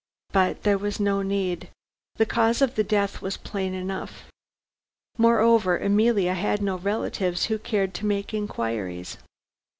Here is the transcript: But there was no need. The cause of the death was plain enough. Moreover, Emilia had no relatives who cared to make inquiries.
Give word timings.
But 0.31 0.63
there 0.63 0.79
was 0.79 0.99
no 0.99 1.21
need. 1.21 1.69
The 2.15 2.25
cause 2.25 2.63
of 2.63 2.73
the 2.73 2.83
death 2.83 3.21
was 3.21 3.37
plain 3.37 3.75
enough. 3.75 4.23
Moreover, 5.19 5.77
Emilia 5.77 6.33
had 6.33 6.59
no 6.59 6.79
relatives 6.79 7.45
who 7.45 7.59
cared 7.59 7.93
to 7.93 8.07
make 8.07 8.33
inquiries. 8.33 9.19